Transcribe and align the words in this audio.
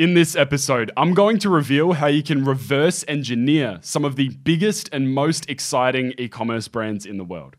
In 0.00 0.14
this 0.14 0.34
episode, 0.34 0.90
I'm 0.96 1.12
going 1.12 1.36
to 1.40 1.50
reveal 1.50 1.92
how 1.92 2.06
you 2.06 2.22
can 2.22 2.42
reverse 2.42 3.04
engineer 3.06 3.80
some 3.82 4.02
of 4.02 4.16
the 4.16 4.30
biggest 4.30 4.88
and 4.94 5.12
most 5.12 5.50
exciting 5.50 6.14
e 6.16 6.26
commerce 6.26 6.68
brands 6.68 7.04
in 7.04 7.18
the 7.18 7.24
world. 7.24 7.54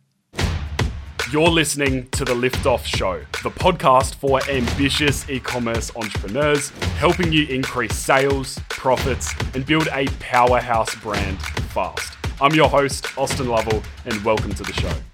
You're 1.32 1.50
listening 1.50 2.10
to 2.10 2.26
The 2.26 2.34
Liftoff 2.34 2.84
Show, 2.84 3.20
the 3.44 3.52
podcast 3.52 4.16
for 4.16 4.42
ambitious 4.50 5.30
e 5.30 5.40
commerce 5.40 5.96
entrepreneurs, 5.96 6.70
helping 6.98 7.32
you 7.32 7.46
increase 7.46 7.96
sales, 7.96 8.60
profits, 8.70 9.32
and 9.54 9.64
build 9.64 9.88
a 9.92 10.08
powerhouse 10.20 10.96
brand 10.96 11.40
fast. 11.76 12.18
I'm 12.42 12.56
your 12.56 12.70
host, 12.70 13.16
Austin 13.20 13.50
Lovell, 13.50 13.84
and 14.06 14.20
welcome 14.26 14.56
to 14.56 14.64
the 14.64 14.74
show. 14.74 15.11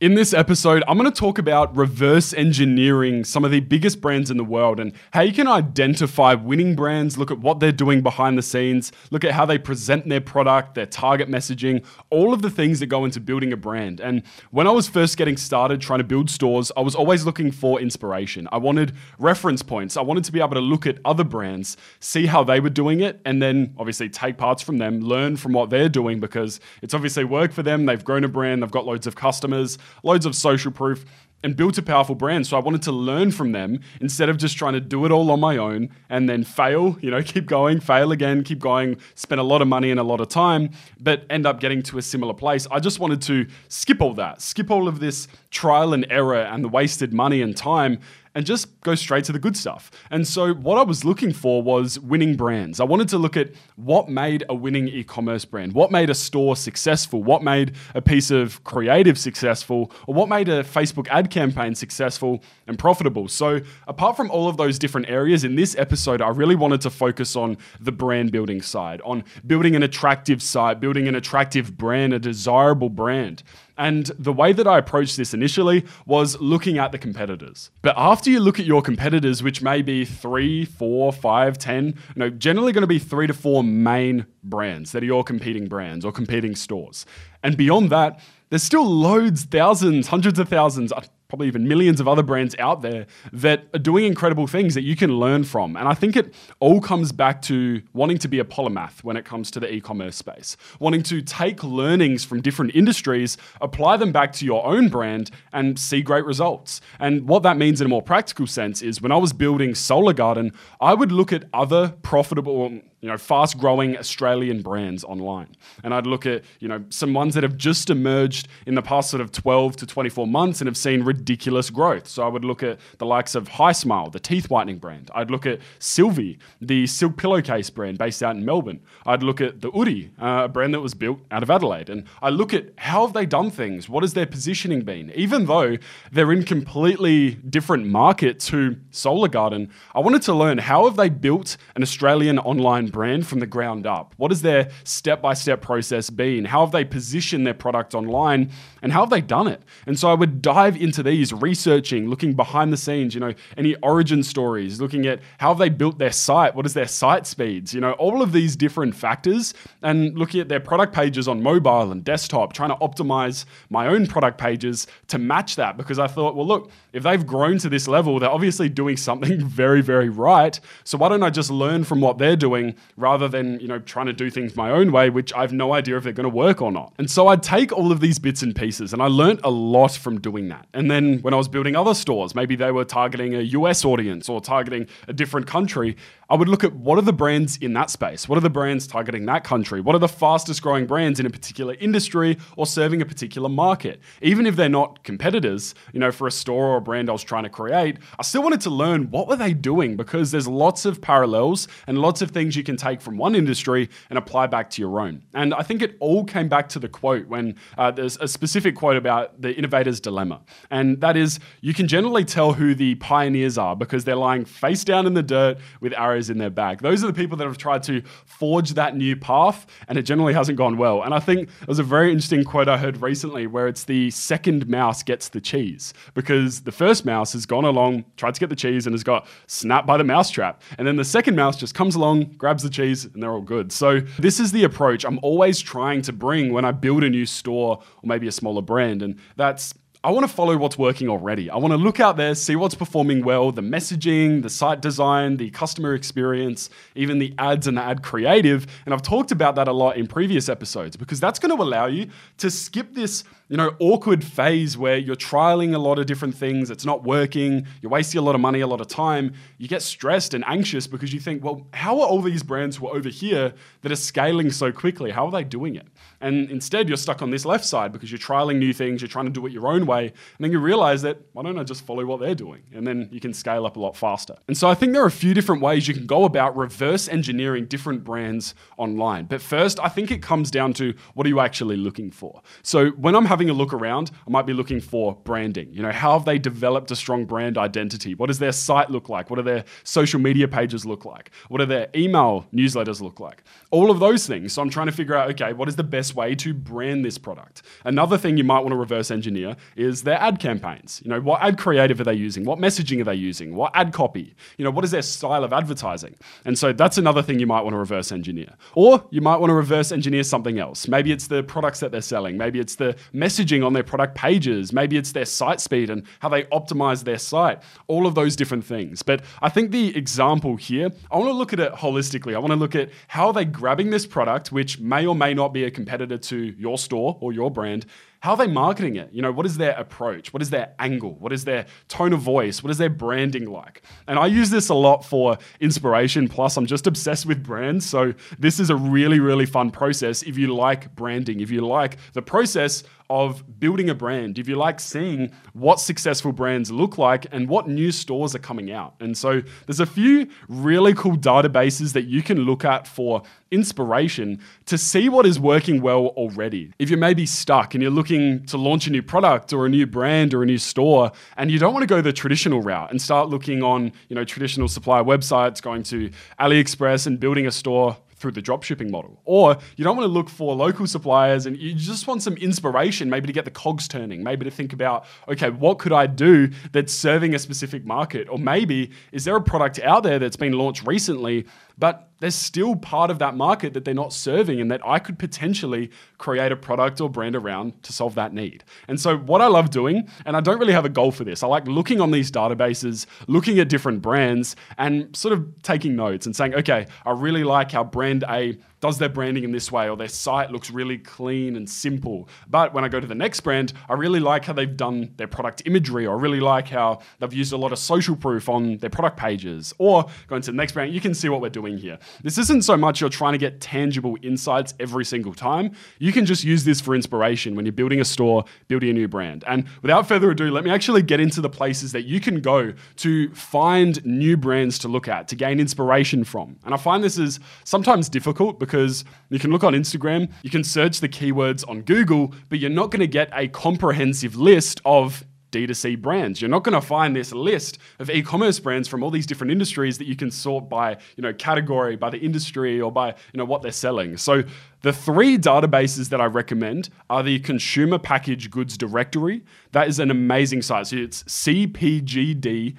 In 0.00 0.16
this 0.16 0.34
episode, 0.34 0.82
I'm 0.88 0.98
going 0.98 1.08
to 1.08 1.16
talk 1.16 1.38
about 1.38 1.76
reverse 1.76 2.34
engineering 2.34 3.22
some 3.22 3.44
of 3.44 3.52
the 3.52 3.60
biggest 3.60 4.00
brands 4.00 4.28
in 4.28 4.36
the 4.36 4.44
world 4.44 4.80
and 4.80 4.92
how 5.12 5.20
you 5.20 5.32
can 5.32 5.46
identify 5.46 6.34
winning 6.34 6.74
brands, 6.74 7.16
look 7.16 7.30
at 7.30 7.38
what 7.38 7.60
they're 7.60 7.70
doing 7.70 8.02
behind 8.02 8.36
the 8.36 8.42
scenes, 8.42 8.90
look 9.12 9.22
at 9.22 9.30
how 9.30 9.46
they 9.46 9.56
present 9.56 10.08
their 10.08 10.20
product, 10.20 10.74
their 10.74 10.84
target 10.84 11.28
messaging, 11.28 11.84
all 12.10 12.34
of 12.34 12.42
the 12.42 12.50
things 12.50 12.80
that 12.80 12.86
go 12.86 13.04
into 13.04 13.20
building 13.20 13.52
a 13.52 13.56
brand. 13.56 14.00
And 14.00 14.24
when 14.50 14.66
I 14.66 14.72
was 14.72 14.88
first 14.88 15.16
getting 15.16 15.36
started 15.36 15.80
trying 15.80 16.00
to 16.00 16.04
build 16.04 16.28
stores, 16.28 16.72
I 16.76 16.80
was 16.80 16.96
always 16.96 17.24
looking 17.24 17.52
for 17.52 17.80
inspiration. 17.80 18.48
I 18.50 18.56
wanted 18.56 18.94
reference 19.20 19.62
points. 19.62 19.96
I 19.96 20.02
wanted 20.02 20.24
to 20.24 20.32
be 20.32 20.40
able 20.40 20.54
to 20.54 20.60
look 20.60 20.88
at 20.88 20.98
other 21.04 21.24
brands, 21.24 21.76
see 22.00 22.26
how 22.26 22.42
they 22.42 22.58
were 22.58 22.68
doing 22.68 22.98
it, 22.98 23.20
and 23.24 23.40
then 23.40 23.72
obviously 23.78 24.08
take 24.08 24.38
parts 24.38 24.60
from 24.60 24.78
them, 24.78 25.02
learn 25.02 25.36
from 25.36 25.52
what 25.52 25.70
they're 25.70 25.88
doing 25.88 26.18
because 26.18 26.58
it's 26.82 26.94
obviously 26.94 27.22
worked 27.22 27.54
for 27.54 27.62
them. 27.62 27.86
They've 27.86 28.04
grown 28.04 28.24
a 28.24 28.28
brand, 28.28 28.64
they've 28.64 28.70
got 28.72 28.86
loads 28.86 29.06
of 29.06 29.14
customers 29.14 29.78
loads 30.02 30.26
of 30.26 30.34
social 30.34 30.70
proof, 30.70 31.04
and 31.44 31.54
built 31.54 31.76
a 31.76 31.82
powerful 31.82 32.14
brand. 32.14 32.46
So 32.46 32.56
I 32.56 32.60
wanted 32.60 32.82
to 32.82 32.92
learn 32.92 33.30
from 33.30 33.52
them 33.52 33.80
instead 34.00 34.30
of 34.30 34.38
just 34.38 34.56
trying 34.56 34.72
to 34.72 34.80
do 34.80 35.04
it 35.04 35.12
all 35.12 35.30
on 35.30 35.40
my 35.40 35.58
own 35.58 35.90
and 36.08 36.26
then 36.26 36.42
fail, 36.42 36.96
you 37.02 37.10
know, 37.10 37.22
keep 37.22 37.46
going, 37.46 37.78
fail 37.80 38.10
again, 38.10 38.42
keep 38.42 38.58
going, 38.58 38.96
spend 39.14 39.40
a 39.40 39.44
lot 39.44 39.60
of 39.60 39.68
money 39.68 39.90
and 39.90 40.00
a 40.00 40.02
lot 40.02 40.20
of 40.20 40.28
time, 40.28 40.70
but 40.98 41.24
end 41.28 41.46
up 41.46 41.60
getting 41.60 41.82
to 41.82 41.98
a 41.98 42.02
similar 42.02 42.32
place. 42.32 42.66
I 42.70 42.80
just 42.80 42.98
wanted 42.98 43.20
to 43.22 43.46
skip 43.68 44.00
all 44.00 44.14
that, 44.14 44.40
skip 44.40 44.70
all 44.70 44.88
of 44.88 45.00
this 45.00 45.28
trial 45.50 45.92
and 45.92 46.06
error 46.08 46.40
and 46.40 46.64
the 46.64 46.68
wasted 46.68 47.12
money 47.12 47.42
and 47.42 47.54
time 47.54 48.00
and 48.34 48.44
just 48.44 48.80
go 48.80 48.94
straight 48.94 49.24
to 49.24 49.32
the 49.32 49.38
good 49.38 49.56
stuff. 49.56 49.90
And 50.10 50.26
so, 50.26 50.54
what 50.54 50.78
I 50.78 50.82
was 50.82 51.04
looking 51.04 51.32
for 51.32 51.62
was 51.62 51.98
winning 51.98 52.36
brands. 52.36 52.80
I 52.80 52.84
wanted 52.84 53.08
to 53.10 53.18
look 53.18 53.36
at 53.36 53.50
what 53.76 54.08
made 54.08 54.44
a 54.48 54.54
winning 54.54 54.88
e 54.88 55.04
commerce 55.04 55.44
brand, 55.44 55.72
what 55.72 55.90
made 55.90 56.10
a 56.10 56.14
store 56.14 56.56
successful, 56.56 57.22
what 57.22 57.42
made 57.42 57.72
a 57.94 58.02
piece 58.02 58.30
of 58.30 58.62
creative 58.64 59.18
successful, 59.18 59.92
or 60.06 60.14
what 60.14 60.28
made 60.28 60.48
a 60.48 60.64
Facebook 60.64 61.08
ad 61.08 61.30
campaign 61.30 61.74
successful 61.74 62.42
and 62.66 62.78
profitable. 62.78 63.28
So, 63.28 63.60
apart 63.86 64.16
from 64.16 64.30
all 64.30 64.48
of 64.48 64.56
those 64.56 64.78
different 64.78 65.08
areas, 65.08 65.44
in 65.44 65.54
this 65.54 65.76
episode, 65.76 66.20
I 66.20 66.28
really 66.28 66.56
wanted 66.56 66.80
to 66.82 66.90
focus 66.90 67.36
on 67.36 67.56
the 67.80 67.92
brand 67.92 68.32
building 68.32 68.62
side, 68.62 69.00
on 69.02 69.24
building 69.46 69.76
an 69.76 69.82
attractive 69.82 70.42
site, 70.42 70.80
building 70.80 71.08
an 71.08 71.14
attractive 71.14 71.76
brand, 71.76 72.12
a 72.12 72.18
desirable 72.18 72.88
brand. 72.88 73.42
And 73.76 74.06
the 74.18 74.32
way 74.32 74.52
that 74.52 74.66
I 74.66 74.78
approached 74.78 75.16
this 75.16 75.34
initially 75.34 75.84
was 76.06 76.40
looking 76.40 76.78
at 76.78 76.92
the 76.92 76.98
competitors. 76.98 77.70
But 77.82 77.94
after 77.96 78.30
you 78.30 78.38
look 78.38 78.60
at 78.60 78.66
your 78.66 78.82
competitors, 78.82 79.42
which 79.42 79.62
may 79.62 79.82
be 79.82 80.04
three, 80.04 80.64
four, 80.64 81.12
five, 81.12 81.58
ten, 81.58 81.86
you 81.86 81.94
know, 82.16 82.30
generally 82.30 82.72
going 82.72 82.82
to 82.82 82.86
be 82.86 83.00
three 83.00 83.26
to 83.26 83.34
four 83.34 83.64
main 83.64 84.26
brands 84.44 84.92
that 84.92 85.02
are 85.02 85.06
your 85.06 85.24
competing 85.24 85.66
brands 85.66 86.04
or 86.04 86.12
competing 86.12 86.54
stores. 86.54 87.04
And 87.42 87.56
beyond 87.56 87.90
that, 87.90 88.20
there's 88.50 88.62
still 88.62 88.86
loads, 88.86 89.44
thousands, 89.44 90.06
hundreds 90.08 90.38
of 90.38 90.48
thousands, 90.48 90.92
probably 91.28 91.46
even 91.46 91.66
millions 91.66 92.00
of 92.00 92.08
other 92.08 92.22
brands 92.22 92.54
out 92.58 92.82
there 92.82 93.06
that 93.32 93.64
are 93.74 93.78
doing 93.78 94.04
incredible 94.04 94.46
things 94.46 94.74
that 94.74 94.82
you 94.82 94.94
can 94.94 95.18
learn 95.18 95.44
from. 95.44 95.76
And 95.76 95.88
I 95.88 95.94
think 95.94 96.16
it 96.16 96.34
all 96.60 96.80
comes 96.80 97.12
back 97.12 97.42
to 97.42 97.82
wanting 97.92 98.18
to 98.18 98.28
be 98.28 98.38
a 98.38 98.44
polymath 98.44 99.02
when 99.02 99.16
it 99.16 99.24
comes 99.24 99.50
to 99.52 99.60
the 99.60 99.72
e 99.72 99.80
commerce 99.80 100.16
space, 100.16 100.56
wanting 100.78 101.02
to 101.04 101.22
take 101.22 101.64
learnings 101.64 102.24
from 102.24 102.40
different 102.40 102.74
industries, 102.74 103.36
apply 103.60 103.96
them 103.96 104.12
back 104.12 104.32
to 104.34 104.44
your 104.44 104.64
own 104.66 104.88
brand, 104.88 105.30
and 105.52 105.78
see 105.78 106.02
great 106.02 106.24
results. 106.24 106.80
And 106.98 107.28
what 107.28 107.42
that 107.42 107.56
means 107.56 107.80
in 107.80 107.86
a 107.86 107.88
more 107.88 108.02
practical 108.02 108.46
sense 108.46 108.82
is 108.82 109.00
when 109.00 109.12
I 109.12 109.16
was 109.16 109.32
building 109.32 109.74
Solar 109.74 110.12
Garden, 110.12 110.52
I 110.80 110.94
would 110.94 111.12
look 111.12 111.32
at 111.32 111.44
other 111.52 111.94
profitable 112.02 112.80
you 113.04 113.10
know, 113.10 113.18
fast 113.18 113.58
growing 113.58 113.98
Australian 113.98 114.62
brands 114.62 115.04
online. 115.04 115.54
And 115.82 115.92
I'd 115.92 116.06
look 116.06 116.24
at, 116.24 116.42
you 116.58 116.68
know, 116.68 116.82
some 116.88 117.12
ones 117.12 117.34
that 117.34 117.42
have 117.42 117.58
just 117.58 117.90
emerged 117.90 118.48
in 118.66 118.76
the 118.76 118.80
past 118.80 119.10
sort 119.10 119.20
of 119.20 119.30
12 119.30 119.76
to 119.76 119.86
24 119.86 120.26
months 120.26 120.62
and 120.62 120.68
have 120.68 120.76
seen 120.78 121.02
ridiculous 121.02 121.68
growth. 121.68 122.08
So 122.08 122.22
I 122.22 122.28
would 122.28 122.46
look 122.46 122.62
at 122.62 122.80
the 122.96 123.04
likes 123.04 123.34
of 123.34 123.50
Hismile, 123.50 124.10
the 124.10 124.18
teeth 124.18 124.48
whitening 124.48 124.78
brand. 124.78 125.10
I'd 125.14 125.30
look 125.30 125.44
at 125.44 125.60
Sylvie, 125.80 126.38
the 126.62 126.86
silk 126.86 127.18
pillowcase 127.18 127.68
brand 127.68 127.98
based 127.98 128.22
out 128.22 128.36
in 128.36 128.44
Melbourne. 128.46 128.80
I'd 129.04 129.22
look 129.22 129.42
at 129.42 129.60
the 129.60 129.70
Oodie, 129.72 130.08
uh, 130.18 130.44
a 130.44 130.48
brand 130.48 130.72
that 130.72 130.80
was 130.80 130.94
built 130.94 131.18
out 131.30 131.42
of 131.42 131.50
Adelaide. 131.50 131.90
And 131.90 132.04
I 132.22 132.30
look 132.30 132.54
at 132.54 132.70
how 132.78 133.04
have 133.04 133.12
they 133.12 133.26
done 133.26 133.50
things? 133.50 133.86
What 133.86 134.02
has 134.02 134.14
their 134.14 134.24
positioning 134.24 134.80
been? 134.80 135.12
Even 135.14 135.44
though 135.44 135.76
they're 136.10 136.32
in 136.32 136.42
completely 136.42 137.34
different 137.34 137.84
market 137.84 138.40
to 138.40 138.78
Solar 138.92 139.28
Garden, 139.28 139.70
I 139.94 140.00
wanted 140.00 140.22
to 140.22 140.32
learn 140.32 140.56
how 140.56 140.86
have 140.86 140.96
they 140.96 141.10
built 141.10 141.58
an 141.74 141.82
Australian 141.82 142.38
online 142.38 142.92
brand 142.94 143.26
from 143.26 143.40
the 143.40 143.46
ground 143.46 143.86
up? 143.86 144.14
What 144.16 144.30
has 144.30 144.40
their 144.40 144.70
step 144.84 145.20
by 145.20 145.34
step 145.34 145.60
process 145.60 146.08
been? 146.08 146.44
How 146.44 146.60
have 146.64 146.70
they 146.70 146.84
positioned 146.84 147.44
their 147.44 147.52
product 147.52 147.92
online 147.92 148.50
and 148.82 148.92
how 148.92 149.00
have 149.00 149.10
they 149.10 149.20
done 149.20 149.48
it? 149.48 149.60
And 149.84 149.98
so 149.98 150.08
I 150.08 150.14
would 150.14 150.40
dive 150.40 150.76
into 150.76 151.02
these, 151.02 151.32
researching, 151.32 152.08
looking 152.08 152.34
behind 152.34 152.72
the 152.72 152.76
scenes, 152.76 153.12
you 153.12 153.20
know, 153.20 153.34
any 153.58 153.74
origin 153.82 154.22
stories, 154.22 154.80
looking 154.80 155.06
at 155.06 155.18
how 155.38 155.48
have 155.48 155.58
they 155.58 155.68
built 155.68 155.98
their 155.98 156.12
site? 156.12 156.54
What 156.54 156.66
is 156.66 156.74
their 156.74 156.86
site 156.86 157.26
speeds? 157.26 157.74
You 157.74 157.80
know, 157.80 157.92
all 157.92 158.22
of 158.22 158.30
these 158.30 158.54
different 158.54 158.94
factors 158.94 159.52
and 159.82 160.16
looking 160.16 160.40
at 160.40 160.48
their 160.48 160.60
product 160.60 160.94
pages 160.94 161.26
on 161.26 161.42
mobile 161.42 161.90
and 161.90 162.04
desktop, 162.04 162.52
trying 162.52 162.70
to 162.70 162.76
optimize 162.76 163.44
my 163.70 163.88
own 163.88 164.06
product 164.06 164.38
pages 164.38 164.86
to 165.08 165.18
match 165.18 165.56
that 165.56 165.76
because 165.76 165.98
I 165.98 166.06
thought, 166.06 166.36
well, 166.36 166.46
look, 166.46 166.70
if 166.92 167.02
they've 167.02 167.26
grown 167.26 167.58
to 167.58 167.68
this 167.68 167.88
level, 167.88 168.20
they're 168.20 168.30
obviously 168.30 168.68
doing 168.68 168.96
something 168.96 169.44
very, 169.44 169.82
very 169.82 170.08
right. 170.08 170.58
So 170.84 170.96
why 170.96 171.08
don't 171.08 171.24
I 171.24 171.30
just 171.30 171.50
learn 171.50 171.82
from 171.82 172.00
what 172.00 172.18
they're 172.18 172.36
doing 172.36 172.76
rather 172.96 173.28
than, 173.28 173.58
you 173.60 173.68
know, 173.68 173.78
trying 173.78 174.06
to 174.06 174.12
do 174.12 174.30
things 174.30 174.56
my 174.56 174.70
own 174.70 174.92
way, 174.92 175.10
which 175.10 175.32
I 175.32 175.40
have 175.40 175.52
no 175.52 175.72
idea 175.72 175.96
if 175.96 176.04
they're 176.04 176.12
going 176.12 176.30
to 176.30 176.36
work 176.36 176.62
or 176.62 176.70
not. 176.70 176.92
And 176.98 177.10
so 177.10 177.28
I'd 177.28 177.42
take 177.42 177.72
all 177.72 177.92
of 177.92 178.00
these 178.00 178.18
bits 178.18 178.42
and 178.42 178.54
pieces 178.54 178.92
and 178.92 179.02
I 179.02 179.06
learned 179.06 179.40
a 179.44 179.50
lot 179.50 179.92
from 179.92 180.20
doing 180.20 180.48
that. 180.48 180.66
And 180.72 180.90
then 180.90 181.18
when 181.20 181.34
I 181.34 181.36
was 181.36 181.48
building 181.48 181.76
other 181.76 181.94
stores, 181.94 182.34
maybe 182.34 182.56
they 182.56 182.70
were 182.70 182.84
targeting 182.84 183.34
a 183.34 183.40
US 183.40 183.84
audience 183.84 184.28
or 184.28 184.40
targeting 184.40 184.86
a 185.08 185.12
different 185.12 185.46
country, 185.46 185.96
I 186.34 186.36
would 186.36 186.48
look 186.48 186.64
at 186.64 186.74
what 186.74 186.98
are 186.98 187.02
the 187.02 187.12
brands 187.12 187.58
in 187.58 187.74
that 187.74 187.90
space? 187.90 188.28
What 188.28 188.36
are 188.36 188.40
the 188.40 188.50
brands 188.50 188.88
targeting 188.88 189.24
that 189.26 189.44
country? 189.44 189.80
What 189.80 189.94
are 189.94 190.00
the 190.00 190.08
fastest 190.08 190.62
growing 190.62 190.84
brands 190.84 191.20
in 191.20 191.26
a 191.26 191.30
particular 191.30 191.74
industry 191.74 192.38
or 192.56 192.66
serving 192.66 193.00
a 193.00 193.06
particular 193.06 193.48
market? 193.48 194.00
Even 194.20 194.44
if 194.44 194.56
they're 194.56 194.68
not 194.68 195.04
competitors, 195.04 195.76
you 195.92 196.00
know, 196.00 196.10
for 196.10 196.26
a 196.26 196.32
store 196.32 196.70
or 196.70 196.78
a 196.78 196.80
brand 196.80 197.08
I 197.08 197.12
was 197.12 197.22
trying 197.22 197.44
to 197.44 197.48
create, 197.48 197.98
I 198.18 198.24
still 198.24 198.42
wanted 198.42 198.62
to 198.62 198.70
learn 198.70 199.12
what 199.12 199.28
were 199.28 199.36
they 199.36 199.54
doing 199.54 199.96
because 199.96 200.32
there's 200.32 200.48
lots 200.48 200.84
of 200.84 201.00
parallels 201.00 201.68
and 201.86 201.98
lots 201.98 202.20
of 202.20 202.32
things 202.32 202.56
you 202.56 202.64
can 202.64 202.76
take 202.76 203.00
from 203.00 203.16
one 203.16 203.36
industry 203.36 203.88
and 204.10 204.18
apply 204.18 204.48
back 204.48 204.70
to 204.70 204.82
your 204.82 204.98
own. 204.98 205.22
And 205.34 205.54
I 205.54 205.62
think 205.62 205.82
it 205.82 205.96
all 206.00 206.24
came 206.24 206.48
back 206.48 206.68
to 206.70 206.80
the 206.80 206.88
quote 206.88 207.28
when 207.28 207.54
uh, 207.78 207.92
there's 207.92 208.16
a 208.16 208.26
specific 208.26 208.74
quote 208.74 208.96
about 208.96 209.40
the 209.40 209.56
innovator's 209.56 210.00
dilemma. 210.00 210.40
And 210.68 211.00
that 211.00 211.16
is 211.16 211.38
you 211.60 211.74
can 211.74 211.86
generally 211.86 212.24
tell 212.24 212.54
who 212.54 212.74
the 212.74 212.96
pioneers 212.96 213.56
are 213.56 213.76
because 213.76 214.02
they're 214.02 214.16
lying 214.16 214.44
face 214.44 214.82
down 214.82 215.06
in 215.06 215.14
the 215.14 215.22
dirt 215.22 215.58
with 215.80 215.92
arrows 215.92 216.23
arrows 216.24 216.30
in 216.30 216.38
their 216.38 216.50
bag. 216.50 216.80
Those 216.80 217.04
are 217.04 217.06
the 217.06 217.12
people 217.12 217.36
that 217.36 217.46
have 217.46 217.58
tried 217.58 217.82
to 217.84 218.02
forge 218.24 218.74
that 218.74 218.96
new 218.96 219.16
path, 219.16 219.66
and 219.88 219.98
it 219.98 220.02
generally 220.02 220.34
hasn't 220.34 220.58
gone 220.58 220.76
well. 220.76 221.02
And 221.02 221.14
I 221.14 221.20
think 221.20 221.48
it 221.62 221.68
was 221.68 221.78
a 221.78 221.82
very 221.82 222.10
interesting 222.10 222.44
quote 222.44 222.68
I 222.68 222.78
heard 222.78 223.00
recently 223.02 223.46
where 223.46 223.68
it's 223.68 223.84
the 223.84 224.10
second 224.10 224.68
mouse 224.68 225.02
gets 225.02 225.28
the 225.28 225.40
cheese 225.40 225.94
because 226.14 226.62
the 226.62 226.72
first 226.72 227.04
mouse 227.04 227.32
has 227.32 227.46
gone 227.46 227.64
along, 227.64 228.04
tried 228.16 228.34
to 228.34 228.40
get 228.40 228.48
the 228.48 228.56
cheese, 228.56 228.86
and 228.86 228.94
has 228.94 229.04
got 229.04 229.26
snapped 229.46 229.86
by 229.86 229.96
the 229.96 230.04
mousetrap. 230.04 230.62
And 230.78 230.86
then 230.86 230.96
the 230.96 231.04
second 231.04 231.36
mouse 231.36 231.56
just 231.56 231.74
comes 231.74 231.94
along, 231.94 232.36
grabs 232.38 232.62
the 232.62 232.70
cheese, 232.70 233.04
and 233.04 233.22
they're 233.22 233.32
all 233.32 233.40
good. 233.40 233.72
So 233.72 234.00
this 234.18 234.40
is 234.40 234.52
the 234.52 234.64
approach 234.64 235.04
I'm 235.04 235.18
always 235.22 235.60
trying 235.60 236.02
to 236.02 236.12
bring 236.12 236.52
when 236.52 236.64
I 236.64 236.72
build 236.72 237.04
a 237.04 237.10
new 237.10 237.26
store 237.26 237.78
or 237.78 238.06
maybe 238.06 238.26
a 238.28 238.32
smaller 238.32 238.62
brand. 238.62 239.02
And 239.02 239.18
that's 239.36 239.74
I 240.04 240.10
want 240.10 240.28
to 240.28 240.32
follow 240.32 240.54
what's 240.58 240.76
working 240.76 241.08
already. 241.08 241.48
I 241.48 241.56
want 241.56 241.72
to 241.72 241.78
look 241.78 241.98
out 241.98 242.18
there, 242.18 242.34
see 242.34 242.56
what's 242.56 242.74
performing 242.74 243.24
well, 243.24 243.50
the 243.50 243.62
messaging, 243.62 244.42
the 244.42 244.50
site 244.50 244.82
design, 244.82 245.38
the 245.38 245.48
customer 245.48 245.94
experience, 245.94 246.68
even 246.94 247.18
the 247.18 247.32
ads 247.38 247.66
and 247.66 247.78
the 247.78 247.82
ad 247.82 248.02
creative. 248.02 248.66
And 248.84 248.92
I've 248.92 249.00
talked 249.00 249.32
about 249.32 249.54
that 249.54 249.66
a 249.66 249.72
lot 249.72 249.96
in 249.96 250.06
previous 250.06 250.50
episodes 250.50 250.94
because 250.94 251.20
that's 251.20 251.38
going 251.38 251.56
to 251.56 251.62
allow 251.62 251.86
you 251.86 252.10
to 252.36 252.50
skip 252.50 252.92
this 252.92 253.24
you 253.54 253.58
know, 253.58 253.76
awkward 253.78 254.24
phase 254.24 254.76
where 254.76 254.96
you're 254.96 255.14
trialing 255.14 255.76
a 255.76 255.78
lot 255.78 256.00
of 256.00 256.06
different 256.06 256.34
things, 256.34 256.72
it's 256.72 256.84
not 256.84 257.04
working, 257.04 257.64
you're 257.80 257.90
wasting 257.92 258.18
a 258.18 258.20
lot 258.20 258.34
of 258.34 258.40
money, 258.40 258.58
a 258.58 258.66
lot 258.66 258.80
of 258.80 258.88
time, 258.88 259.32
you 259.58 259.68
get 259.68 259.80
stressed 259.80 260.34
and 260.34 260.42
anxious 260.48 260.88
because 260.88 261.14
you 261.14 261.20
think, 261.20 261.44
well, 261.44 261.64
how 261.72 262.00
are 262.00 262.08
all 262.08 262.20
these 262.20 262.42
brands 262.42 262.76
who 262.76 262.88
are 262.88 262.96
over 262.96 263.08
here 263.08 263.54
that 263.82 263.92
are 263.92 263.96
scaling 263.96 264.50
so 264.50 264.72
quickly? 264.72 265.12
How 265.12 265.26
are 265.26 265.30
they 265.30 265.44
doing 265.44 265.76
it? 265.76 265.86
And 266.20 266.50
instead, 266.50 266.88
you're 266.88 266.96
stuck 266.96 267.22
on 267.22 267.30
this 267.30 267.44
left 267.44 267.64
side 267.64 267.92
because 267.92 268.10
you're 268.10 268.18
trialing 268.18 268.58
new 268.58 268.72
things, 268.72 269.00
you're 269.00 269.08
trying 269.08 269.26
to 269.26 269.30
do 269.30 269.46
it 269.46 269.52
your 269.52 269.68
own 269.68 269.86
way, 269.86 270.06
and 270.06 270.40
then 270.40 270.50
you 270.50 270.58
realize 270.58 271.02
that, 271.02 271.20
why 271.32 271.44
don't 271.44 271.56
I 271.56 271.62
just 271.62 271.86
follow 271.86 272.04
what 272.04 272.18
they're 272.18 272.34
doing? 272.34 272.64
And 272.74 272.84
then 272.84 273.08
you 273.12 273.20
can 273.20 273.32
scale 273.32 273.66
up 273.66 273.76
a 273.76 273.80
lot 273.80 273.96
faster. 273.96 274.34
And 274.48 274.58
so 274.58 274.68
I 274.68 274.74
think 274.74 274.94
there 274.94 275.02
are 275.04 275.06
a 275.06 275.12
few 275.12 275.32
different 275.32 275.62
ways 275.62 275.86
you 275.86 275.94
can 275.94 276.06
go 276.06 276.24
about 276.24 276.56
reverse 276.56 277.08
engineering 277.08 277.66
different 277.66 278.02
brands 278.02 278.56
online. 278.78 279.26
But 279.26 279.40
first, 279.40 279.78
I 279.78 279.90
think 279.90 280.10
it 280.10 280.22
comes 280.22 280.50
down 280.50 280.72
to 280.72 280.92
what 281.12 281.24
are 281.24 281.28
you 281.28 281.38
actually 281.38 281.76
looking 281.76 282.10
for? 282.10 282.42
So 282.62 282.88
when 282.90 283.14
I'm 283.14 283.26
having 283.44 283.54
a 283.54 283.58
look 283.58 283.74
around, 283.74 284.10
I 284.26 284.30
might 284.30 284.46
be 284.46 284.54
looking 284.54 284.80
for 284.80 285.16
branding. 285.24 285.68
You 285.72 285.82
know, 285.82 285.92
how 285.92 286.14
have 286.14 286.24
they 286.24 286.38
developed 286.38 286.90
a 286.90 286.96
strong 286.96 287.26
brand 287.26 287.58
identity? 287.58 288.14
What 288.14 288.28
does 288.28 288.38
their 288.38 288.52
site 288.52 288.90
look 288.90 289.08
like? 289.08 289.28
What 289.28 289.36
do 289.36 289.42
their 289.42 289.64
social 289.82 290.18
media 290.18 290.48
pages 290.48 290.86
look 290.86 291.04
like? 291.04 291.30
What 291.48 291.58
do 291.58 291.66
their 291.66 291.88
email 291.94 292.46
newsletters 292.54 293.02
look 293.02 293.20
like? 293.20 293.42
All 293.70 293.90
of 293.90 294.00
those 294.00 294.26
things. 294.26 294.52
So 294.54 294.62
I'm 294.62 294.70
trying 294.70 294.86
to 294.86 294.92
figure 294.92 295.14
out, 295.14 295.28
okay, 295.30 295.52
what 295.52 295.68
is 295.68 295.76
the 295.76 295.84
best 295.84 296.14
way 296.14 296.34
to 296.36 296.54
brand 296.54 297.04
this 297.04 297.18
product. 297.18 297.62
Another 297.84 298.16
thing 298.16 298.36
you 298.36 298.44
might 298.44 298.60
want 298.60 298.70
to 298.70 298.76
reverse 298.76 299.10
engineer 299.10 299.56
is 299.76 300.02
their 300.02 300.20
ad 300.20 300.38
campaigns. 300.38 301.02
You 301.04 301.10
know, 301.10 301.20
what 301.20 301.42
ad 301.42 301.58
creative 301.58 302.00
are 302.00 302.04
they 302.04 302.14
using? 302.14 302.44
What 302.44 302.58
messaging 302.58 303.00
are 303.00 303.04
they 303.04 303.14
using? 303.14 303.54
What 303.54 303.72
ad 303.74 303.92
copy? 303.92 304.34
You 304.56 304.64
know, 304.64 304.70
what 304.70 304.84
is 304.84 304.90
their 304.90 305.02
style 305.02 305.44
of 305.44 305.52
advertising? 305.52 306.14
And 306.44 306.58
so 306.58 306.72
that's 306.72 306.98
another 306.98 307.22
thing 307.22 307.38
you 307.38 307.46
might 307.46 307.62
want 307.62 307.74
to 307.74 307.78
reverse 307.78 308.10
engineer. 308.12 308.54
Or 308.74 309.04
you 309.10 309.20
might 309.20 309.36
want 309.36 309.50
to 309.50 309.54
reverse 309.54 309.92
engineer 309.92 310.22
something 310.22 310.58
else. 310.58 310.88
Maybe 310.88 311.12
it's 311.12 311.26
the 311.26 311.42
products 311.42 311.80
that 311.80 311.92
they're 311.92 312.00
selling. 312.00 312.38
Maybe 312.38 312.60
it's 312.60 312.76
the 312.76 312.96
messaging 313.24 313.64
on 313.64 313.72
their 313.72 313.82
product 313.82 314.14
pages. 314.14 314.72
Maybe 314.72 314.96
it's 314.96 315.12
their 315.12 315.24
site 315.24 315.60
speed 315.60 315.88
and 315.90 316.06
how 316.20 316.28
they 316.28 316.44
optimize 316.44 317.04
their 317.04 317.18
site. 317.18 317.62
All 317.86 318.06
of 318.06 318.14
those 318.14 318.36
different 318.36 318.64
things. 318.64 319.02
But 319.02 319.24
I 319.40 319.48
think 319.48 319.70
the 319.70 319.96
example 319.96 320.56
here, 320.56 320.90
I 321.10 321.16
want 321.16 321.28
to 321.28 321.34
look 321.34 321.52
at 321.52 321.60
it 321.60 321.72
holistically. 321.72 322.34
I 322.34 322.38
want 322.38 322.52
to 322.52 322.58
look 322.58 322.74
at 322.74 322.90
how 323.08 323.28
are 323.28 323.32
they 323.32 323.44
grabbing 323.44 323.90
this 323.90 324.06
product, 324.06 324.52
which 324.52 324.78
may 324.78 325.06
or 325.06 325.14
may 325.14 325.32
not 325.32 325.52
be 325.52 325.64
a 325.64 325.70
competitor 325.70 326.18
to 326.18 326.36
your 326.36 326.76
store 326.78 327.16
or 327.20 327.32
your 327.32 327.50
brand, 327.50 327.86
how 328.24 328.30
are 328.30 328.36
they 328.38 328.46
marketing 328.46 328.96
it? 328.96 329.10
You 329.12 329.20
know, 329.20 329.30
what 329.30 329.44
is 329.44 329.58
their 329.58 329.72
approach? 329.72 330.32
What 330.32 330.40
is 330.40 330.48
their 330.48 330.72
angle? 330.78 331.14
What 331.16 331.30
is 331.30 331.44
their 331.44 331.66
tone 331.88 332.14
of 332.14 332.20
voice? 332.20 332.62
What 332.62 332.70
is 332.70 332.78
their 332.78 332.88
branding 332.88 333.50
like? 333.50 333.82
And 334.08 334.18
I 334.18 334.28
use 334.28 334.48
this 334.48 334.70
a 334.70 334.74
lot 334.74 335.04
for 335.04 335.36
inspiration. 335.60 336.26
Plus, 336.28 336.56
I'm 336.56 336.64
just 336.64 336.86
obsessed 336.86 337.26
with 337.26 337.42
brands. 337.42 337.84
So, 337.84 338.14
this 338.38 338.60
is 338.60 338.70
a 338.70 338.76
really, 338.76 339.20
really 339.20 339.44
fun 339.44 339.70
process 339.70 340.22
if 340.22 340.38
you 340.38 340.54
like 340.54 340.94
branding, 340.94 341.40
if 341.40 341.50
you 341.50 341.66
like 341.66 341.98
the 342.14 342.22
process 342.22 342.82
of 343.10 343.60
building 343.60 343.90
a 343.90 343.94
brand, 343.94 344.38
if 344.38 344.48
you 344.48 344.56
like 344.56 344.80
seeing 344.80 345.30
what 345.52 345.78
successful 345.78 346.32
brands 346.32 346.70
look 346.70 346.96
like 346.98 347.26
and 347.32 347.48
what 347.48 347.68
new 347.68 347.92
stores 347.92 348.34
are 348.34 348.38
coming 348.40 348.70
out. 348.70 348.94
And 349.00 349.16
so 349.16 349.42
there's 349.66 349.80
a 349.80 349.86
few 349.86 350.28
really 350.48 350.94
cool 350.94 351.16
databases 351.16 351.92
that 351.92 352.04
you 352.04 352.22
can 352.22 352.38
look 352.38 352.64
at 352.64 352.86
for 352.86 353.22
inspiration 353.50 354.40
to 354.66 354.76
see 354.76 355.08
what 355.08 355.26
is 355.26 355.38
working 355.38 355.80
well 355.80 356.06
already. 356.08 356.72
If 356.78 356.90
you're 356.90 356.98
maybe 356.98 357.26
stuck 357.26 357.74
and 357.74 357.82
you're 357.82 357.90
looking 357.90 358.44
to 358.46 358.56
launch 358.56 358.86
a 358.86 358.90
new 358.90 359.02
product 359.02 359.52
or 359.52 359.66
a 359.66 359.68
new 359.68 359.86
brand 359.86 360.34
or 360.34 360.42
a 360.42 360.46
new 360.46 360.58
store 360.58 361.12
and 361.36 361.50
you 361.50 361.58
don't 361.58 361.72
want 361.72 361.82
to 361.82 361.86
go 361.86 362.00
the 362.00 362.12
traditional 362.12 362.62
route 362.62 362.90
and 362.90 363.00
start 363.00 363.28
looking 363.28 363.62
on, 363.62 363.92
you 364.08 364.16
know, 364.16 364.24
traditional 364.24 364.66
supplier 364.66 365.04
websites, 365.04 365.62
going 365.62 365.82
to 365.84 366.10
AliExpress 366.40 367.06
and 367.06 367.20
building 367.20 367.46
a 367.46 367.52
store 367.52 367.96
through 368.24 368.32
the 368.32 368.40
dropshipping 368.40 368.88
model. 368.88 369.20
Or 369.26 369.58
you 369.76 369.84
don't 369.84 369.98
want 369.98 370.06
to 370.06 370.12
look 370.12 370.30
for 370.30 370.54
local 370.54 370.86
suppliers 370.86 371.44
and 371.44 371.58
you 371.58 371.74
just 371.74 372.06
want 372.06 372.22
some 372.22 372.38
inspiration, 372.38 373.10
maybe 373.10 373.26
to 373.26 373.34
get 373.34 373.44
the 373.44 373.50
cogs 373.50 373.86
turning, 373.86 374.22
maybe 374.22 374.46
to 374.46 374.50
think 374.50 374.72
about, 374.72 375.04
okay, 375.28 375.50
what 375.50 375.78
could 375.78 375.92
I 375.92 376.06
do 376.06 376.48
that's 376.72 376.94
serving 376.94 377.34
a 377.34 377.38
specific 377.38 377.84
market? 377.84 378.26
Or 378.30 378.38
maybe 378.38 378.92
is 379.12 379.26
there 379.26 379.36
a 379.36 379.42
product 379.42 379.78
out 379.80 380.04
there 380.04 380.18
that's 380.18 380.36
been 380.36 380.54
launched 380.54 380.86
recently 380.86 381.44
but 381.78 382.10
there's 382.20 382.34
still 382.34 382.76
part 382.76 383.10
of 383.10 383.18
that 383.18 383.36
market 383.36 383.74
that 383.74 383.84
they're 383.84 383.92
not 383.92 384.12
serving 384.12 384.60
and 384.60 384.70
that 384.70 384.80
I 384.86 384.98
could 384.98 385.18
potentially 385.18 385.90
create 386.18 386.52
a 386.52 386.56
product 386.56 387.00
or 387.00 387.10
brand 387.10 387.36
around 387.36 387.82
to 387.82 387.92
solve 387.92 388.14
that 388.14 388.32
need. 388.32 388.64
And 388.88 388.98
so, 388.98 389.18
what 389.18 389.42
I 389.42 389.46
love 389.46 389.70
doing, 389.70 390.08
and 390.24 390.36
I 390.36 390.40
don't 390.40 390.58
really 390.58 390.72
have 390.72 390.84
a 390.84 390.90
goal 390.90 391.10
for 391.10 391.24
this, 391.24 391.42
I 391.42 391.46
like 391.46 391.66
looking 391.66 392.00
on 392.00 392.12
these 392.12 392.30
databases, 392.30 393.06
looking 393.26 393.58
at 393.58 393.68
different 393.68 394.00
brands, 394.00 394.56
and 394.78 395.14
sort 395.14 395.32
of 395.32 395.46
taking 395.62 395.96
notes 395.96 396.26
and 396.26 396.34
saying, 396.34 396.54
okay, 396.54 396.86
I 397.04 397.10
really 397.12 397.44
like 397.44 397.72
how 397.72 397.84
brand 397.84 398.24
A 398.28 398.56
does 398.84 398.98
their 398.98 399.08
branding 399.08 399.44
in 399.44 399.50
this 399.50 399.72
way, 399.72 399.88
or 399.88 399.96
their 399.96 400.08
site 400.08 400.50
looks 400.50 400.70
really 400.70 400.98
clean 400.98 401.56
and 401.56 401.66
simple. 401.70 402.28
But 402.50 402.74
when 402.74 402.84
I 402.84 402.88
go 402.88 403.00
to 403.00 403.06
the 403.06 403.14
next 403.14 403.40
brand, 403.40 403.72
I 403.88 403.94
really 403.94 404.20
like 404.20 404.44
how 404.44 404.52
they've 404.52 404.76
done 404.76 405.10
their 405.16 405.26
product 405.26 405.62
imagery, 405.64 406.06
or 406.06 406.18
I 406.18 406.20
really 406.20 406.38
like 406.38 406.68
how 406.68 406.98
they've 407.18 407.32
used 407.32 407.54
a 407.54 407.56
lot 407.56 407.72
of 407.72 407.78
social 407.78 408.14
proof 408.14 408.46
on 408.46 408.76
their 408.76 408.90
product 408.90 409.16
pages. 409.16 409.72
Or 409.78 410.04
going 410.26 410.42
to 410.42 410.50
the 410.50 410.56
next 410.58 410.72
brand, 410.72 410.92
you 410.92 411.00
can 411.00 411.14
see 411.14 411.30
what 411.30 411.40
we're 411.40 411.48
doing 411.48 411.78
here. 411.78 411.98
This 412.22 412.36
isn't 412.36 412.62
so 412.62 412.76
much 412.76 413.00
you're 413.00 413.08
trying 413.08 413.32
to 413.32 413.38
get 413.38 413.62
tangible 413.62 414.18
insights 414.20 414.74
every 414.78 415.06
single 415.06 415.32
time. 415.32 415.72
You 415.98 416.12
can 416.12 416.26
just 416.26 416.44
use 416.44 416.64
this 416.64 416.82
for 416.82 416.94
inspiration 416.94 417.56
when 417.56 417.64
you're 417.64 417.72
building 417.72 418.02
a 418.02 418.04
store, 418.04 418.44
building 418.68 418.90
a 418.90 418.92
new 418.92 419.08
brand. 419.08 419.44
And 419.46 419.64
without 419.80 420.06
further 420.06 420.30
ado, 420.30 420.50
let 420.50 420.62
me 420.62 420.70
actually 420.70 421.00
get 421.00 421.20
into 421.20 421.40
the 421.40 421.48
places 421.48 421.92
that 421.92 422.04
you 422.04 422.20
can 422.20 422.42
go 422.42 422.74
to 422.96 423.34
find 423.34 424.04
new 424.04 424.36
brands 424.36 424.78
to 424.80 424.88
look 424.88 425.08
at, 425.08 425.26
to 425.28 425.36
gain 425.36 425.58
inspiration 425.58 426.22
from. 426.22 426.58
And 426.66 426.74
I 426.74 426.76
find 426.76 427.02
this 427.02 427.16
is 427.16 427.40
sometimes 427.64 428.10
difficult 428.10 428.58
because 428.58 428.73
because 428.74 429.04
you 429.30 429.38
can 429.38 429.52
look 429.52 429.62
on 429.62 429.72
Instagram, 429.72 430.28
you 430.42 430.50
can 430.50 430.64
search 430.64 430.98
the 430.98 431.08
keywords 431.08 431.66
on 431.68 431.82
Google, 431.82 432.34
but 432.48 432.58
you're 432.58 432.70
not 432.70 432.90
going 432.90 432.98
to 432.98 433.06
get 433.06 433.30
a 433.32 433.46
comprehensive 433.46 434.34
list 434.34 434.80
of 434.84 435.24
D2C 435.52 436.02
brands. 436.02 436.42
You're 436.42 436.50
not 436.50 436.64
going 436.64 436.74
to 436.74 436.84
find 436.84 437.14
this 437.14 437.30
list 437.32 437.78
of 438.00 438.10
e-commerce 438.10 438.58
brands 438.58 438.88
from 438.88 439.04
all 439.04 439.12
these 439.12 439.26
different 439.26 439.52
industries 439.52 439.98
that 439.98 440.08
you 440.08 440.16
can 440.16 440.32
sort 440.32 440.68
by, 440.68 440.96
you 441.14 441.22
know, 441.22 441.32
category, 441.32 441.94
by 441.94 442.10
the 442.10 442.18
industry 442.18 442.80
or 442.80 442.90
by, 442.90 443.10
you 443.32 443.38
know, 443.38 443.44
what 443.44 443.62
they're 443.62 443.70
selling. 443.70 444.16
So 444.16 444.42
the 444.84 444.92
three 444.92 445.38
databases 445.38 446.10
that 446.10 446.20
I 446.20 446.26
recommend 446.26 446.90
are 447.08 447.22
the 447.22 447.38
Consumer 447.38 447.98
Package 447.98 448.50
Goods 448.50 448.76
Directory. 448.76 449.42
That 449.72 449.88
is 449.88 449.98
an 449.98 450.10
amazing 450.10 450.60
site. 450.60 450.88
So 450.88 450.96
it's 450.96 451.22
cpgd.xyz. 451.22 452.76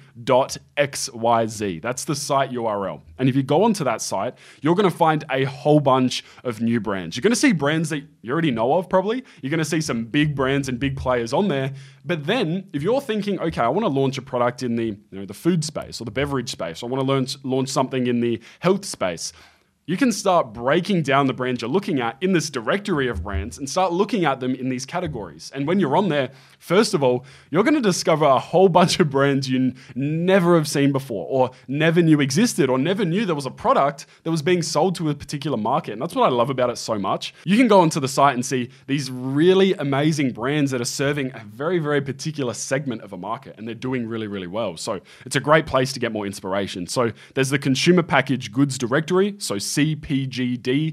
That's 1.82 2.04
the 2.04 2.14
site 2.14 2.52
URL. 2.52 3.00
And 3.18 3.28
if 3.28 3.34
you 3.34 3.42
go 3.42 3.64
onto 3.64 3.82
that 3.82 4.00
site, 4.00 4.34
you're 4.60 4.76
going 4.76 4.88
to 4.88 4.96
find 4.96 5.24
a 5.32 5.46
whole 5.46 5.80
bunch 5.80 6.24
of 6.44 6.60
new 6.60 6.78
brands. 6.78 7.16
You're 7.16 7.22
going 7.22 7.32
to 7.32 7.36
see 7.36 7.50
brands 7.50 7.88
that 7.88 8.04
you 8.22 8.30
already 8.30 8.52
know 8.52 8.74
of, 8.74 8.88
probably. 8.88 9.24
You're 9.42 9.50
going 9.50 9.58
to 9.58 9.64
see 9.64 9.80
some 9.80 10.04
big 10.04 10.36
brands 10.36 10.68
and 10.68 10.78
big 10.78 10.96
players 10.96 11.32
on 11.32 11.48
there. 11.48 11.72
But 12.04 12.24
then, 12.24 12.68
if 12.72 12.84
you're 12.84 13.00
thinking, 13.00 13.40
okay, 13.40 13.62
I 13.62 13.68
want 13.68 13.82
to 13.82 13.88
launch 13.88 14.16
a 14.16 14.22
product 14.22 14.62
in 14.62 14.76
the 14.76 14.84
you 14.84 14.98
know 15.10 15.26
the 15.26 15.34
food 15.34 15.64
space 15.64 16.00
or 16.00 16.04
the 16.04 16.12
beverage 16.12 16.50
space, 16.50 16.84
I 16.84 16.86
want 16.86 17.04
to 17.04 17.12
launch 17.12 17.36
launch 17.42 17.68
something 17.68 18.06
in 18.06 18.20
the 18.20 18.40
health 18.60 18.84
space 18.84 19.32
you 19.86 19.96
can 19.96 20.10
start 20.10 20.52
breaking 20.52 21.02
down 21.02 21.28
the 21.28 21.32
brands 21.32 21.62
you're 21.62 21.70
looking 21.70 22.00
at 22.00 22.16
in 22.20 22.32
this 22.32 22.50
directory 22.50 23.06
of 23.06 23.22
brands 23.22 23.56
and 23.56 23.70
start 23.70 23.92
looking 23.92 24.24
at 24.24 24.40
them 24.40 24.52
in 24.52 24.68
these 24.68 24.84
categories. 24.84 25.52
And 25.54 25.64
when 25.66 25.78
you're 25.78 25.96
on 25.96 26.08
there, 26.08 26.30
first 26.58 26.92
of 26.92 27.04
all, 27.04 27.24
you're 27.50 27.62
going 27.62 27.74
to 27.74 27.80
discover 27.80 28.24
a 28.24 28.38
whole 28.38 28.68
bunch 28.76 28.98
of 28.98 29.10
brands 29.10 29.48
you 29.48 29.74
never 29.94 30.56
have 30.56 30.66
seen 30.66 30.90
before, 30.90 31.26
or 31.30 31.52
never 31.68 32.02
knew 32.02 32.20
existed, 32.20 32.68
or 32.68 32.78
never 32.78 33.04
knew 33.04 33.24
there 33.24 33.36
was 33.36 33.46
a 33.46 33.50
product 33.50 34.06
that 34.24 34.30
was 34.32 34.42
being 34.42 34.60
sold 34.60 34.96
to 34.96 35.08
a 35.08 35.14
particular 35.14 35.56
market. 35.56 35.92
And 35.92 36.02
that's 36.02 36.16
what 36.16 36.26
I 36.26 36.30
love 36.30 36.50
about 36.50 36.70
it 36.70 36.78
so 36.78 36.98
much. 36.98 37.32
You 37.44 37.56
can 37.56 37.68
go 37.68 37.80
onto 37.80 38.00
the 38.00 38.08
site 38.08 38.34
and 38.34 38.44
see 38.44 38.70
these 38.88 39.08
really 39.08 39.74
amazing 39.74 40.32
brands 40.32 40.72
that 40.72 40.80
are 40.80 40.84
serving 40.84 41.30
a 41.32 41.44
very, 41.44 41.78
very 41.78 42.00
particular 42.00 42.54
segment 42.54 43.02
of 43.02 43.12
a 43.12 43.16
market, 43.16 43.54
and 43.56 43.68
they're 43.68 43.74
doing 43.74 44.08
really, 44.08 44.26
really 44.26 44.48
well. 44.48 44.76
So 44.76 45.00
it's 45.24 45.36
a 45.36 45.40
great 45.40 45.66
place 45.66 45.92
to 45.92 46.00
get 46.00 46.10
more 46.10 46.26
inspiration. 46.26 46.88
So 46.88 47.12
there's 47.34 47.50
the 47.50 47.58
consumer 47.58 48.02
package 48.02 48.50
goods 48.50 48.78
directory. 48.78 49.36
So 49.38 49.58
cpgd.xyz 49.76 50.86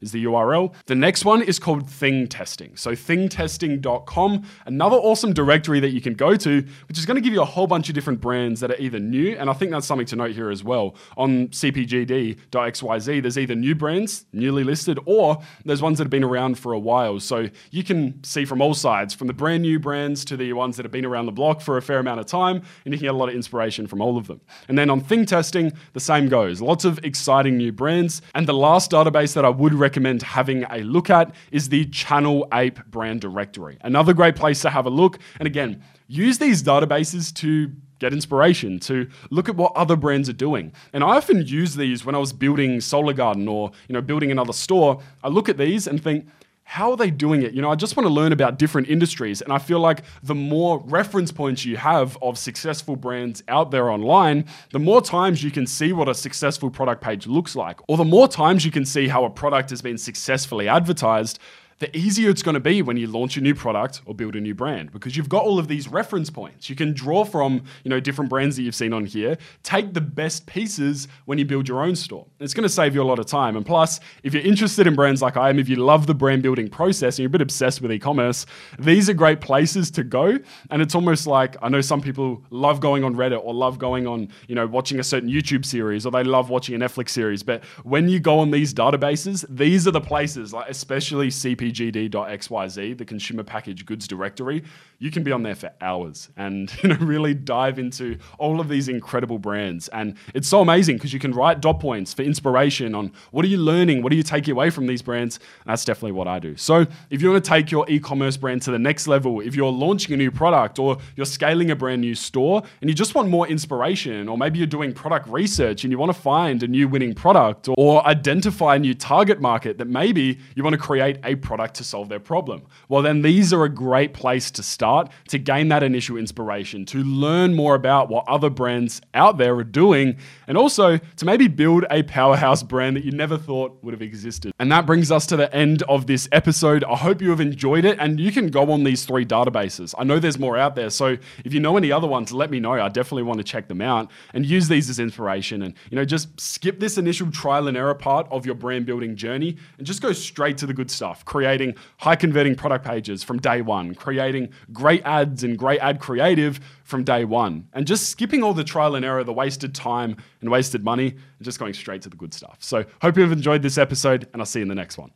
is 0.00 0.12
the 0.12 0.24
URL. 0.24 0.74
The 0.86 0.94
next 0.94 1.24
one 1.24 1.42
is 1.42 1.58
called 1.58 1.88
Thing 1.88 2.26
Testing. 2.26 2.76
So 2.76 2.92
thingtesting.com, 2.92 4.44
another 4.66 4.96
awesome 4.96 5.32
directory 5.32 5.80
that 5.80 5.90
you 5.90 6.00
can 6.02 6.14
go 6.14 6.36
to, 6.36 6.64
which 6.88 6.98
is 6.98 7.06
going 7.06 7.16
to 7.16 7.20
give 7.20 7.32
you 7.32 7.40
a 7.40 7.46
whole 7.46 7.66
bunch 7.66 7.88
of 7.88 7.94
different 7.94 8.20
brands 8.20 8.60
that 8.60 8.70
are 8.70 8.76
either 8.78 8.98
new, 8.98 9.36
and 9.36 9.48
I 9.48 9.54
think 9.54 9.70
that's 9.70 9.86
something 9.86 10.06
to 10.08 10.16
note 10.16 10.32
here 10.32 10.50
as 10.50 10.62
well. 10.62 10.96
On 11.16 11.48
cpgd.xyz, 11.48 13.22
there's 13.22 13.38
either 13.38 13.54
new 13.54 13.74
brands, 13.74 14.26
newly 14.32 14.64
listed, 14.64 14.98
or 15.06 15.38
there's 15.64 15.80
ones 15.82 15.98
that 15.98 16.04
have 16.04 16.10
been 16.10 16.24
around 16.24 16.58
for 16.58 16.72
a 16.72 16.78
while. 16.78 17.20
So 17.20 17.48
you 17.70 17.82
can 17.82 18.22
see 18.22 18.44
from 18.44 18.60
all 18.60 18.74
sides, 18.74 19.14
from 19.14 19.28
the 19.28 19.32
brand 19.32 19.62
new 19.62 19.78
brands 19.78 20.24
to 20.26 20.36
the 20.36 20.52
ones 20.52 20.76
that 20.76 20.84
have 20.84 20.92
been 20.92 21.06
around 21.06 21.26
the 21.26 21.32
block 21.32 21.62
for 21.62 21.78
a 21.78 21.82
fair 21.82 21.98
amount 21.98 22.20
of 22.20 22.26
time, 22.26 22.56
and 22.84 22.92
you 22.92 22.98
can 22.98 23.06
get 23.06 23.14
a 23.14 23.16
lot 23.16 23.28
of 23.28 23.34
inspiration 23.34 23.86
from 23.86 24.02
all 24.02 24.18
of 24.18 24.26
them. 24.26 24.40
And 24.68 24.76
then 24.76 24.90
on 24.90 25.00
Thing 25.00 25.24
Testing, 25.24 25.72
the 25.94 26.00
same 26.00 26.28
goes. 26.28 26.60
Lots 26.60 26.84
of 26.84 26.98
exciting 27.04 27.29
exciting 27.30 27.56
new 27.56 27.70
brands. 27.70 28.22
And 28.34 28.48
the 28.48 28.54
last 28.54 28.90
database 28.90 29.34
that 29.34 29.44
I 29.44 29.50
would 29.50 29.72
recommend 29.72 30.20
having 30.20 30.64
a 30.64 30.78
look 30.78 31.10
at 31.10 31.32
is 31.52 31.68
the 31.68 31.86
ChannelApe 31.86 32.86
brand 32.86 33.20
directory. 33.20 33.78
Another 33.82 34.12
great 34.12 34.34
place 34.34 34.62
to 34.62 34.70
have 34.70 34.84
a 34.84 34.90
look. 34.90 35.20
And 35.38 35.46
again, 35.46 35.80
use 36.08 36.38
these 36.38 36.60
databases 36.60 37.32
to 37.34 37.70
get 38.00 38.12
inspiration, 38.12 38.80
to 38.80 39.08
look 39.30 39.48
at 39.48 39.54
what 39.54 39.70
other 39.76 39.94
brands 39.94 40.28
are 40.28 40.32
doing. 40.48 40.72
And 40.92 41.04
I 41.04 41.18
often 41.18 41.46
use 41.46 41.76
these 41.76 42.04
when 42.04 42.16
I 42.16 42.18
was 42.18 42.32
building 42.32 42.80
Solar 42.80 43.12
Garden 43.12 43.46
or, 43.46 43.70
you 43.86 43.92
know, 43.92 44.00
building 44.00 44.32
another 44.32 44.52
store. 44.52 45.00
I 45.22 45.28
look 45.28 45.48
at 45.48 45.56
these 45.56 45.86
and 45.86 46.02
think, 46.02 46.26
how 46.70 46.92
are 46.92 46.96
they 46.96 47.10
doing 47.10 47.42
it? 47.42 47.52
You 47.52 47.60
know, 47.60 47.68
I 47.68 47.74
just 47.74 47.96
want 47.96 48.06
to 48.06 48.14
learn 48.14 48.30
about 48.30 48.56
different 48.56 48.88
industries. 48.88 49.42
And 49.42 49.52
I 49.52 49.58
feel 49.58 49.80
like 49.80 50.04
the 50.22 50.36
more 50.36 50.78
reference 50.86 51.32
points 51.32 51.64
you 51.64 51.76
have 51.76 52.16
of 52.22 52.38
successful 52.38 52.94
brands 52.94 53.42
out 53.48 53.72
there 53.72 53.90
online, 53.90 54.44
the 54.70 54.78
more 54.78 55.02
times 55.02 55.42
you 55.42 55.50
can 55.50 55.66
see 55.66 55.92
what 55.92 56.08
a 56.08 56.14
successful 56.14 56.70
product 56.70 57.02
page 57.02 57.26
looks 57.26 57.56
like, 57.56 57.80
or 57.88 57.96
the 57.96 58.04
more 58.04 58.28
times 58.28 58.64
you 58.64 58.70
can 58.70 58.84
see 58.84 59.08
how 59.08 59.24
a 59.24 59.30
product 59.30 59.70
has 59.70 59.82
been 59.82 59.98
successfully 59.98 60.68
advertised 60.68 61.40
the 61.80 61.96
easier 61.96 62.28
it's 62.28 62.42
going 62.42 62.54
to 62.54 62.60
be 62.60 62.82
when 62.82 62.98
you 62.98 63.06
launch 63.06 63.38
a 63.38 63.40
new 63.40 63.54
product 63.54 64.02
or 64.04 64.14
build 64.14 64.36
a 64.36 64.40
new 64.40 64.54
brand 64.54 64.92
because 64.92 65.16
you've 65.16 65.30
got 65.30 65.44
all 65.44 65.58
of 65.58 65.66
these 65.66 65.88
reference 65.88 66.28
points. 66.28 66.68
You 66.68 66.76
can 66.76 66.92
draw 66.92 67.24
from, 67.24 67.64
you 67.84 67.88
know, 67.88 67.98
different 67.98 68.28
brands 68.28 68.56
that 68.56 68.62
you've 68.62 68.74
seen 68.74 68.92
on 68.92 69.06
here, 69.06 69.38
take 69.62 69.94
the 69.94 70.00
best 70.02 70.44
pieces 70.44 71.08
when 71.24 71.38
you 71.38 71.46
build 71.46 71.66
your 71.66 71.82
own 71.82 71.96
store. 71.96 72.26
It's 72.38 72.52
going 72.52 72.64
to 72.64 72.68
save 72.68 72.94
you 72.94 73.02
a 73.02 73.04
lot 73.04 73.18
of 73.18 73.24
time. 73.24 73.56
And 73.56 73.64
plus, 73.64 73.98
if 74.22 74.34
you're 74.34 74.42
interested 74.42 74.86
in 74.86 74.94
brands 74.94 75.22
like 75.22 75.38
I 75.38 75.48
am, 75.48 75.58
if 75.58 75.70
you 75.70 75.76
love 75.76 76.06
the 76.06 76.14
brand 76.14 76.42
building 76.42 76.68
process 76.68 77.16
and 77.16 77.22
you're 77.22 77.28
a 77.28 77.30
bit 77.30 77.40
obsessed 77.40 77.80
with 77.80 77.90
e-commerce, 77.90 78.44
these 78.78 79.08
are 79.08 79.14
great 79.14 79.40
places 79.40 79.90
to 79.92 80.04
go. 80.04 80.38
And 80.70 80.82
it's 80.82 80.94
almost 80.94 81.26
like 81.26 81.56
I 81.62 81.70
know 81.70 81.80
some 81.80 82.02
people 82.02 82.44
love 82.50 82.80
going 82.80 83.04
on 83.04 83.14
Reddit 83.14 83.40
or 83.42 83.54
love 83.54 83.78
going 83.78 84.06
on, 84.06 84.28
you 84.48 84.54
know, 84.54 84.66
watching 84.66 85.00
a 85.00 85.04
certain 85.04 85.30
YouTube 85.30 85.64
series 85.64 86.04
or 86.04 86.12
they 86.12 86.24
love 86.24 86.50
watching 86.50 86.74
a 86.74 86.78
Netflix 86.78 87.08
series, 87.10 87.42
but 87.42 87.64
when 87.84 88.10
you 88.10 88.20
go 88.20 88.38
on 88.38 88.50
these 88.50 88.74
databases, 88.74 89.46
these 89.48 89.88
are 89.88 89.92
the 89.92 90.00
places 90.00 90.52
like 90.52 90.68
especially 90.68 91.28
CPG 91.28 91.69
cpgd.xyz, 91.70 92.98
the 92.98 93.04
consumer 93.04 93.42
package 93.42 93.86
goods 93.86 94.06
directory, 94.06 94.62
you 94.98 95.10
can 95.10 95.22
be 95.22 95.32
on 95.32 95.42
there 95.42 95.54
for 95.54 95.72
hours 95.80 96.28
and 96.36 96.72
you 96.82 96.88
know 96.88 96.96
really 96.96 97.34
dive 97.34 97.78
into 97.78 98.18
all 98.38 98.60
of 98.60 98.68
these 98.68 98.88
incredible 98.88 99.38
brands. 99.38 99.88
And 99.88 100.16
it's 100.34 100.48
so 100.48 100.60
amazing 100.60 100.96
because 100.96 101.12
you 101.12 101.18
can 101.18 101.32
write 101.32 101.60
dot 101.60 101.80
points 101.80 102.12
for 102.12 102.22
inspiration 102.22 102.94
on 102.94 103.12
what 103.30 103.44
are 103.44 103.48
you 103.48 103.58
learning, 103.58 104.02
what 104.02 104.12
are 104.12 104.16
you 104.16 104.22
taking 104.22 104.52
away 104.52 104.70
from 104.70 104.86
these 104.86 105.02
brands. 105.02 105.38
And 105.64 105.70
that's 105.70 105.84
definitely 105.84 106.12
what 106.12 106.28
I 106.28 106.38
do. 106.38 106.56
So 106.56 106.86
if 107.10 107.22
you 107.22 107.30
want 107.30 107.44
to 107.44 107.48
take 107.48 107.70
your 107.70 107.88
e-commerce 107.88 108.36
brand 108.36 108.62
to 108.62 108.70
the 108.70 108.78
next 108.78 109.06
level, 109.06 109.40
if 109.40 109.54
you're 109.54 109.72
launching 109.72 110.14
a 110.14 110.16
new 110.16 110.30
product 110.30 110.78
or 110.78 110.98
you're 111.16 111.26
scaling 111.26 111.70
a 111.70 111.76
brand 111.76 112.00
new 112.00 112.14
store 112.14 112.62
and 112.80 112.90
you 112.90 112.94
just 112.94 113.14
want 113.14 113.28
more 113.28 113.48
inspiration, 113.48 114.28
or 114.28 114.36
maybe 114.36 114.58
you're 114.58 114.66
doing 114.66 114.92
product 114.92 115.28
research 115.28 115.84
and 115.84 115.90
you 115.90 115.98
want 115.98 116.12
to 116.14 116.20
find 116.20 116.62
a 116.62 116.68
new 116.68 116.88
winning 116.88 117.14
product 117.14 117.68
or 117.76 118.06
identify 118.06 118.76
a 118.76 118.78
new 118.78 118.94
target 118.94 119.40
market 119.40 119.78
that 119.78 119.86
maybe 119.86 120.38
you 120.54 120.62
want 120.62 120.74
to 120.74 120.78
create 120.78 121.18
a 121.24 121.34
product 121.36 121.59
to 121.68 121.84
solve 121.84 122.08
their 122.08 122.20
problem. 122.20 122.62
Well, 122.88 123.02
then 123.02 123.22
these 123.22 123.52
are 123.52 123.64
a 123.64 123.68
great 123.68 124.12
place 124.14 124.50
to 124.52 124.62
start 124.62 125.10
to 125.28 125.38
gain 125.38 125.68
that 125.68 125.82
initial 125.82 126.16
inspiration, 126.16 126.84
to 126.86 127.02
learn 127.02 127.54
more 127.54 127.74
about 127.74 128.08
what 128.08 128.28
other 128.28 128.50
brands 128.50 129.00
out 129.14 129.38
there 129.38 129.54
are 129.56 129.64
doing, 129.64 130.16
and 130.46 130.56
also 130.56 130.98
to 130.98 131.24
maybe 131.24 131.48
build 131.48 131.84
a 131.90 132.02
powerhouse 132.02 132.62
brand 132.62 132.96
that 132.96 133.04
you 133.04 133.12
never 133.12 133.36
thought 133.36 133.82
would 133.82 133.94
have 133.94 134.02
existed. 134.02 134.52
And 134.58 134.70
that 134.72 134.86
brings 134.86 135.10
us 135.10 135.26
to 135.26 135.36
the 135.36 135.54
end 135.54 135.82
of 135.84 136.06
this 136.06 136.28
episode. 136.32 136.84
I 136.84 136.96
hope 136.96 137.22
you 137.22 137.30
have 137.30 137.40
enjoyed 137.40 137.84
it, 137.84 137.98
and 137.98 138.18
you 138.18 138.32
can 138.32 138.48
go 138.48 138.70
on 138.72 138.84
these 138.84 139.04
three 139.04 139.24
databases. 139.24 139.94
I 139.98 140.04
know 140.04 140.18
there's 140.18 140.38
more 140.38 140.56
out 140.56 140.74
there, 140.74 140.90
so 140.90 141.16
if 141.44 141.52
you 141.52 141.60
know 141.60 141.76
any 141.76 141.92
other 141.92 142.08
ones, 142.08 142.32
let 142.32 142.50
me 142.50 142.60
know. 142.60 142.72
I 142.72 142.88
definitely 142.88 143.24
want 143.24 143.38
to 143.38 143.44
check 143.44 143.68
them 143.68 143.80
out 143.80 144.10
and 144.34 144.46
use 144.46 144.68
these 144.68 144.88
as 144.88 144.98
inspiration. 144.98 145.62
And 145.62 145.74
you 145.90 145.96
know, 145.96 146.04
just 146.04 146.40
skip 146.40 146.80
this 146.80 146.98
initial 146.98 147.30
trial 147.30 147.68
and 147.68 147.76
error 147.76 147.94
part 147.94 148.26
of 148.30 148.46
your 148.46 148.54
brand 148.54 148.86
building 148.86 149.16
journey 149.16 149.56
and 149.78 149.86
just 149.86 150.02
go 150.02 150.12
straight 150.12 150.58
to 150.58 150.66
the 150.66 150.74
good 150.74 150.90
stuff. 150.90 151.24
Creating 151.24 151.49
creating 151.50 151.74
high 151.98 152.14
converting 152.14 152.54
product 152.54 152.84
pages 152.84 153.24
from 153.24 153.40
day 153.40 153.60
one, 153.60 153.92
creating 153.92 154.48
great 154.72 155.02
ads 155.04 155.42
and 155.42 155.58
great 155.58 155.80
ad 155.80 155.98
creative 155.98 156.60
from 156.84 157.02
day 157.02 157.24
one, 157.24 157.66
and 157.72 157.88
just 157.88 158.08
skipping 158.08 158.44
all 158.44 158.54
the 158.54 158.62
trial 158.62 158.94
and 158.94 159.04
error, 159.04 159.24
the 159.24 159.32
wasted 159.32 159.74
time 159.74 160.16
and 160.40 160.48
wasted 160.48 160.84
money, 160.84 161.08
and 161.08 161.42
just 161.42 161.58
going 161.58 161.74
straight 161.74 162.02
to 162.02 162.08
the 162.08 162.16
good 162.16 162.32
stuff. 162.32 162.56
So, 162.60 162.84
hope 163.02 163.16
you've 163.16 163.32
enjoyed 163.32 163.62
this 163.62 163.78
episode, 163.78 164.28
and 164.32 164.40
I'll 164.40 164.46
see 164.46 164.60
you 164.60 164.62
in 164.62 164.68
the 164.68 164.76
next 164.76 164.96
one. 164.96 165.10